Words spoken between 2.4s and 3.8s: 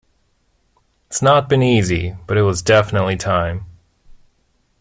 was definitely time.